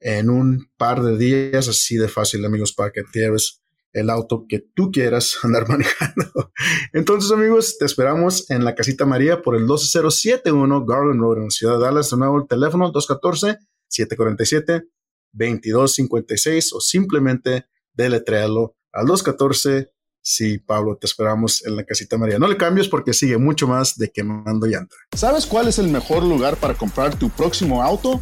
en 0.00 0.30
un 0.30 0.70
par 0.76 1.02
de 1.02 1.16
días, 1.16 1.68
así 1.68 1.96
de 1.96 2.08
fácil, 2.08 2.44
amigos, 2.44 2.72
para 2.72 2.90
que 2.90 3.02
lleves 3.12 3.62
el 3.92 4.10
auto 4.10 4.46
que 4.48 4.60
tú 4.74 4.90
quieras 4.90 5.38
andar 5.42 5.68
manejando. 5.68 6.52
Entonces, 6.92 7.30
amigos, 7.30 7.76
te 7.78 7.84
esperamos 7.84 8.50
en 8.50 8.64
la 8.64 8.74
casita 8.74 9.04
María 9.06 9.42
por 9.42 9.54
el 9.54 9.66
12071 9.66 10.84
Garland 10.86 11.20
Road 11.20 11.38
en 11.38 11.44
la 11.44 11.50
ciudad 11.50 11.78
de 11.78 11.84
Dallas. 11.84 12.10
De 12.10 12.16
nuevo, 12.16 12.38
el 12.40 12.48
teléfono 12.48 12.90
214-747-2256 15.34 16.70
o 16.74 16.80
simplemente 16.80 17.66
deletréalo 17.92 18.76
al 18.92 19.06
214. 19.06 19.90
Sí, 20.24 20.58
Pablo, 20.58 20.96
te 20.96 21.06
esperamos 21.06 21.66
en 21.66 21.74
la 21.74 21.84
casita 21.84 22.16
María. 22.16 22.38
No 22.38 22.46
le 22.46 22.56
cambies 22.56 22.88
porque 22.88 23.12
sigue 23.12 23.38
mucho 23.38 23.66
más 23.66 23.96
de 23.98 24.10
Quemando 24.10 24.66
Llanta. 24.66 24.94
¿Sabes 25.16 25.46
cuál 25.46 25.66
es 25.66 25.78
el 25.78 25.88
mejor 25.88 26.22
lugar 26.22 26.56
para 26.56 26.74
comprar 26.74 27.18
tu 27.18 27.28
próximo 27.28 27.82
auto? 27.82 28.20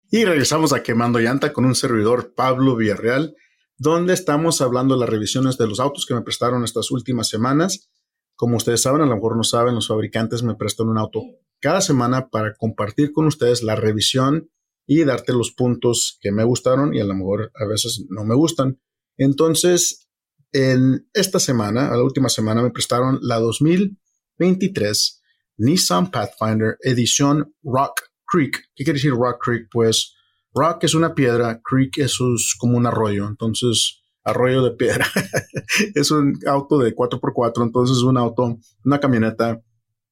Y 0.09 0.25
regresamos 0.25 0.73
a 0.73 0.81
Quemando 0.83 1.19
llanta 1.19 1.53
con 1.53 1.63
un 1.65 1.75
servidor, 1.75 2.33
Pablo 2.35 2.75
Villarreal, 2.75 3.35
donde 3.77 4.13
estamos 4.13 4.59
hablando 4.61 4.95
de 4.95 4.99
las 4.99 5.09
revisiones 5.09 5.57
de 5.57 5.67
los 5.67 5.79
autos 5.79 6.05
que 6.05 6.13
me 6.13 6.21
prestaron 6.21 6.65
estas 6.65 6.91
últimas 6.91 7.29
semanas. 7.29 7.89
Como 8.35 8.57
ustedes 8.57 8.81
saben, 8.81 9.01
a 9.01 9.05
lo 9.05 9.15
mejor 9.15 9.37
no 9.37 9.43
saben, 9.43 9.75
los 9.75 9.87
fabricantes 9.87 10.43
me 10.43 10.55
prestan 10.55 10.89
un 10.89 10.97
auto 10.97 11.21
cada 11.61 11.81
semana 11.81 12.29
para 12.29 12.53
compartir 12.55 13.11
con 13.13 13.25
ustedes 13.27 13.63
la 13.63 13.75
revisión 13.75 14.49
y 14.87 15.03
darte 15.03 15.31
los 15.31 15.51
puntos 15.51 16.17
que 16.21 16.31
me 16.31 16.43
gustaron 16.43 16.93
y 16.93 16.99
a 16.99 17.05
lo 17.05 17.13
mejor 17.13 17.51
a 17.55 17.65
veces 17.65 18.05
no 18.09 18.25
me 18.25 18.35
gustan. 18.35 18.79
Entonces, 19.17 20.09
en 20.51 21.07
esta 21.13 21.39
semana, 21.39 21.89
a 21.89 21.95
la 21.95 22.03
última 22.03 22.29
semana, 22.29 22.61
me 22.61 22.71
prestaron 22.71 23.19
la 23.21 23.39
2023 23.39 25.21
Nissan 25.57 26.11
Pathfinder 26.11 26.77
edición 26.81 27.53
Rock 27.63 28.01
Creek. 28.25 28.69
¿Qué 28.75 28.83
quiere 28.83 28.97
decir 28.97 29.11
Rock 29.11 29.37
Creek? 29.43 29.67
Pues 29.71 30.15
Rock 30.53 30.83
es 30.83 30.95
una 30.95 31.13
piedra, 31.13 31.61
Creek 31.63 31.99
es 31.99 32.17
como 32.59 32.77
un 32.77 32.85
arroyo. 32.85 33.27
Entonces, 33.27 34.01
arroyo 34.23 34.63
de 34.63 34.71
piedra. 34.71 35.07
es 35.95 36.11
un 36.11 36.37
auto 36.47 36.79
de 36.79 36.95
4x4, 36.95 37.63
entonces 37.63 37.97
es 37.97 38.03
un 38.03 38.17
auto, 38.17 38.57
una 38.83 38.99
camioneta 38.99 39.61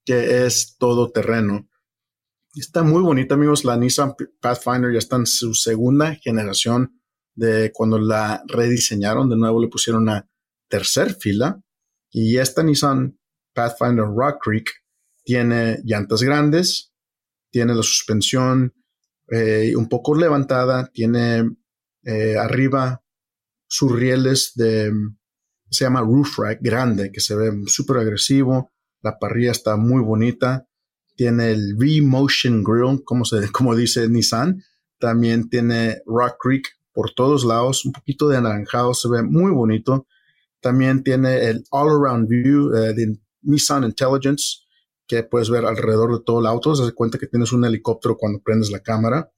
que 0.09 0.47
es 0.47 0.75
todo 0.79 1.11
terreno. 1.11 1.69
Está 2.55 2.81
muy 2.81 3.03
bonita, 3.03 3.35
amigos. 3.35 3.63
La 3.63 3.77
Nissan 3.77 4.15
Pathfinder 4.41 4.91
ya 4.91 4.97
está 4.97 5.17
en 5.17 5.27
su 5.27 5.53
segunda 5.53 6.15
generación 6.15 6.99
de 7.35 7.71
cuando 7.71 7.99
la 7.99 8.41
rediseñaron. 8.47 9.29
De 9.29 9.37
nuevo 9.37 9.61
le 9.61 9.67
pusieron 9.67 10.01
una 10.01 10.27
tercer 10.67 11.13
fila. 11.13 11.61
Y 12.09 12.37
esta 12.37 12.63
Nissan 12.63 13.19
Pathfinder 13.53 14.05
Rock 14.05 14.39
Creek 14.43 14.71
tiene 15.23 15.77
llantas 15.83 16.23
grandes, 16.23 16.91
tiene 17.51 17.75
la 17.75 17.83
suspensión 17.83 18.73
eh, 19.27 19.75
un 19.75 19.87
poco 19.89 20.15
levantada, 20.15 20.89
tiene 20.91 21.55
eh, 22.01 22.35
arriba 22.35 23.03
sus 23.67 23.91
rieles 23.91 24.53
de, 24.55 24.91
se 25.69 25.85
llama 25.85 26.01
roof 26.01 26.39
rack 26.39 26.57
grande, 26.63 27.11
que 27.11 27.19
se 27.19 27.35
ve 27.35 27.51
súper 27.67 27.97
agresivo. 27.97 28.71
La 29.01 29.17
parrilla 29.17 29.51
está 29.51 29.77
muy 29.77 30.01
bonita. 30.01 30.67
Tiene 31.15 31.51
el 31.51 31.75
V-Motion 31.75 32.63
Grill, 32.63 33.03
como, 33.03 33.25
se, 33.25 33.51
como 33.51 33.75
dice 33.75 34.07
Nissan. 34.07 34.63
También 34.99 35.49
tiene 35.49 36.01
Rock 36.05 36.35
Creek 36.39 36.79
por 36.91 37.11
todos 37.13 37.45
lados, 37.45 37.85
un 37.85 37.93
poquito 37.93 38.27
de 38.27 38.37
anaranjado, 38.37 38.93
se 38.93 39.07
ve 39.07 39.23
muy 39.23 39.51
bonito. 39.51 40.05
También 40.59 41.03
tiene 41.03 41.49
el 41.49 41.63
All 41.69 41.89
Around 41.89 42.27
View 42.27 42.75
eh, 42.75 42.93
de 42.93 43.17
Nissan 43.43 43.85
Intelligence, 43.85 44.57
que 45.07 45.23
puedes 45.23 45.49
ver 45.49 45.65
alrededor 45.65 46.17
de 46.17 46.23
todo 46.25 46.41
el 46.41 46.45
auto. 46.45 46.75
Se 46.75 46.83
da 46.83 46.91
cuenta 46.91 47.17
que 47.17 47.27
tienes 47.27 47.53
un 47.53 47.63
helicóptero 47.63 48.17
cuando 48.17 48.41
prendes 48.41 48.69
la 48.69 48.81
cámara. 48.81 49.31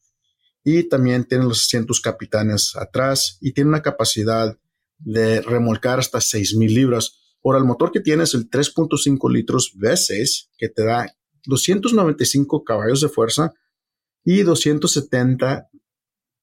Y 0.64 0.90
también 0.90 1.26
tiene 1.26 1.44
los 1.44 1.62
asientos 1.62 2.02
capitanes 2.02 2.76
atrás 2.76 3.38
y 3.42 3.54
tiene 3.54 3.70
una 3.70 3.82
capacidad 3.82 4.58
de 4.98 5.42
remolcar 5.42 6.00
hasta 6.00 6.20
6.000 6.20 6.68
libras. 6.68 7.21
Ahora, 7.44 7.60
el 7.60 7.66
motor 7.66 7.92
que 7.92 8.00
tiene 8.00 8.24
es 8.24 8.34
el 8.34 8.50
3.5 8.50 9.32
litros 9.32 9.76
V6, 9.76 10.50
que 10.58 10.70
te 10.70 10.84
da 10.84 11.08
295 11.46 12.64
caballos 12.64 13.02
de 13.02 13.10
fuerza 13.10 13.54
y 14.24 14.44
270 14.44 15.70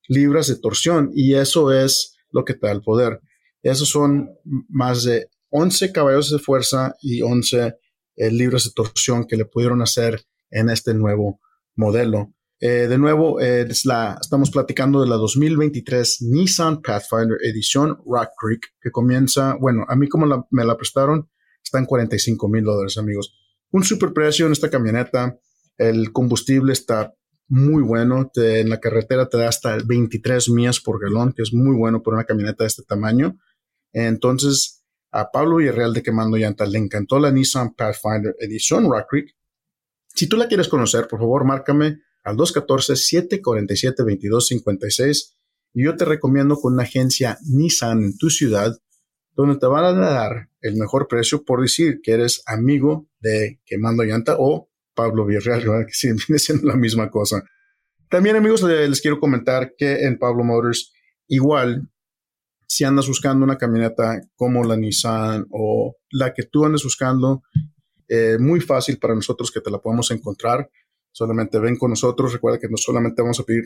libras 0.09 0.49
de 0.49 0.57
torsión. 0.57 1.11
Y 1.15 1.35
eso 1.35 1.73
es 1.73 2.17
lo 2.31 2.45
que 2.45 2.55
te 2.55 2.67
da 2.67 2.73
el 2.73 2.83
poder. 2.83 3.21
Esos 3.63 3.89
son 3.89 4.31
más 4.69 5.05
de 5.05 5.29
11 5.51 5.93
caballos 5.93 6.31
de 6.31 6.39
fuerza 6.39 6.95
y 7.01 7.23
11 7.23 7.77
eh, 8.17 8.31
libras 8.31 8.65
de 8.65 8.71
torsión 8.75 9.27
que 9.27 9.37
le 9.37 9.45
pudieron 9.45 9.83
hacer 9.83 10.25
en 10.51 10.71
este 10.71 10.95
nuevo 10.95 11.41
modelo. 11.75 12.33
Eh, 12.61 12.89
de 12.89 12.99
nuevo, 12.99 13.41
eh, 13.41 13.69
estamos 13.69 14.51
platicando 14.51 15.01
de 15.01 15.09
la 15.09 15.15
2023 15.15 16.23
Nissan 16.23 16.83
Pathfinder 16.83 17.39
edición 17.41 17.99
Rock 18.05 18.31
Creek, 18.37 18.75
que 18.81 18.91
comienza, 18.91 19.57
bueno, 19.61 19.85
a 19.89 19.95
mí 19.95 20.09
como 20.09 20.49
me 20.51 20.65
la 20.65 20.77
prestaron, 20.77 21.31
está 21.63 21.79
en 21.79 21.87
45 21.87 22.49
mil 22.49 22.65
dólares, 22.65 22.99
amigos. 22.99 23.39
Un 23.71 23.85
super 23.85 24.13
precio 24.13 24.47
en 24.47 24.53
esta 24.53 24.71
camioneta. 24.71 25.39
El 25.77 26.13
combustible 26.13 26.73
está 26.73 27.15
muy 27.47 27.83
bueno. 27.83 28.31
en 28.35 28.69
la 28.69 28.81
carretera 28.81 29.29
te 29.29 29.39
da 29.39 29.49
hasta 29.49 29.77
23 29.85 30.51
millas 30.51 30.81
por 30.81 31.01
galón, 31.01 31.33
que 31.33 31.43
es 31.43 31.53
muy 31.53 31.77
bueno 31.77 32.03
por 32.03 32.15
una 32.15 32.25
camioneta 32.25 32.65
de 32.65 32.69
este 32.69 32.83
tamaño. 32.83 33.39
Entonces, 33.93 34.85
a 35.13 35.31
Pablo 35.31 35.57
Villarreal 35.57 35.95
de 35.95 36.03
Quemando 36.03 36.37
Llantas 36.37 36.71
le 36.71 36.79
encantó 36.79 37.21
la 37.21 37.31
Nissan 37.31 37.75
Pathfinder 37.75 38.35
edición 38.41 38.91
Rock 38.91 39.07
Creek. 39.09 39.37
Si 40.09 40.29
tú 40.29 40.37
la 40.37 40.49
quieres 40.49 40.69
conocer, 40.69 41.07
por 41.07 41.21
favor, 41.21 41.45
márcame 41.45 42.01
al 42.29 42.37
214-747-2256 42.37 45.35
y 45.75 45.85
yo 45.85 45.97
te 45.97 46.05
recomiendo 46.05 46.57
con 46.57 46.75
una 46.75 46.85
agencia 46.85 47.39
Nissan 47.45 48.05
en 48.05 48.19
tu 48.19 48.31
ciudad 48.31 48.77
donde 49.35 49.59
te 49.59 49.67
van 49.67 49.85
a 49.85 49.93
dar 49.93 50.49
el 50.61 50.77
mejor 50.77 51.09
precio 51.09 51.45
por 51.45 51.63
decir 51.63 52.01
que 52.03 52.13
eres 52.13 52.43
amigo 52.47 53.09
de 53.21 53.61
Quemando 53.65 54.03
Llanta 54.03 54.37
o 54.39 54.69
Pablo 54.95 55.25
Villarreal, 55.25 55.87
que 55.87 55.93
sí, 55.93 56.09
viene 56.09 56.39
siendo 56.39 56.67
la 56.67 56.77
misma 56.77 57.09
cosa. 57.09 57.43
También 58.11 58.37
amigos 58.37 58.63
les 58.63 59.01
quiero 59.01 59.19
comentar 59.21 59.73
que 59.77 60.05
en 60.05 60.19
Pablo 60.19 60.45
Motors 60.45 60.93
igual 61.29 61.89
si 62.67 62.85
andas 62.85 63.09
buscando 63.09 63.45
una 63.45 63.57
camioneta 63.57 64.21
como 64.37 64.63
la 64.65 64.77
Nissan 64.77 65.47
o 65.51 65.97
la 66.11 66.35
que 66.35 66.43
tú 66.43 66.67
andes 66.67 66.85
buscando, 66.85 67.43
eh, 68.09 68.37
muy 68.39 68.61
fácil 68.61 68.99
para 68.99 69.15
nosotros 69.15 69.51
que 69.51 69.61
te 69.61 69.71
la 69.71 69.79
podamos 69.79 70.11
encontrar. 70.11 70.69
Solamente 71.19 71.59
ven 71.59 71.77
con 71.77 71.91
nosotros. 71.91 72.33
Recuerda 72.33 72.61
que 72.61 72.69
no 72.69 72.77
solamente 72.77 73.23
vamos 73.23 73.41
a 73.41 73.43
pedir 73.43 73.65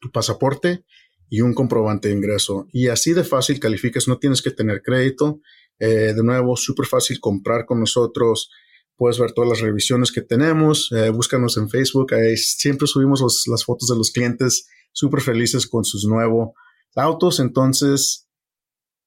tu 0.00 0.10
pasaporte 0.10 0.84
y 1.28 1.40
un 1.40 1.54
comprobante 1.54 2.08
de 2.08 2.14
ingreso. 2.14 2.66
Y 2.72 2.88
así 2.88 3.12
de 3.12 3.22
fácil 3.22 3.60
calificas, 3.60 4.08
no 4.08 4.18
tienes 4.18 4.42
que 4.42 4.50
tener 4.50 4.82
crédito. 4.82 5.40
Eh, 5.78 6.12
de 6.12 6.24
nuevo, 6.24 6.56
súper 6.56 6.86
fácil 6.86 7.20
comprar 7.20 7.66
con 7.66 7.78
nosotros. 7.78 8.50
Puedes 8.96 9.20
ver 9.20 9.30
todas 9.30 9.48
las 9.48 9.60
revisiones 9.60 10.10
que 10.10 10.22
tenemos. 10.22 10.90
Eh, 10.90 11.10
búscanos 11.10 11.56
en 11.56 11.68
Facebook. 11.68 12.12
Ahí 12.14 12.36
siempre 12.36 12.88
subimos 12.88 13.22
las 13.46 13.64
fotos 13.64 13.88
de 13.88 13.96
los 13.96 14.10
clientes 14.10 14.66
súper 14.90 15.20
felices 15.20 15.68
con 15.68 15.84
sus 15.84 16.04
nuevos 16.04 16.48
autos. 16.96 17.38
Entonces, 17.38 18.26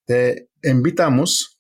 te 0.06 0.48
invitamos 0.64 1.60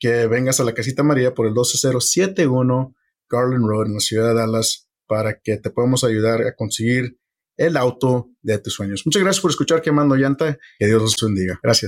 que 0.00 0.26
vengas 0.26 0.58
a 0.58 0.64
la 0.64 0.72
Casita 0.72 1.02
María 1.02 1.34
por 1.34 1.46
el 1.46 1.52
12071 1.52 2.94
Garland 3.28 3.66
Road 3.68 3.88
en 3.88 3.92
la 3.92 4.00
ciudad 4.00 4.28
de 4.28 4.34
Dallas 4.36 4.88
para 5.06 5.40
que 5.40 5.56
te 5.58 5.70
podamos 5.70 6.04
ayudar 6.04 6.42
a 6.42 6.54
conseguir 6.54 7.18
el 7.56 7.76
auto 7.76 8.30
de 8.42 8.58
tus 8.58 8.74
sueños. 8.74 9.02
Muchas 9.04 9.22
gracias 9.22 9.40
por 9.40 9.50
escuchar 9.50 9.80
Quemando 9.80 10.16
Llanta. 10.16 10.58
Que 10.78 10.86
Dios 10.86 11.00
los 11.00 11.16
bendiga. 11.20 11.58
Gracias. 11.62 11.82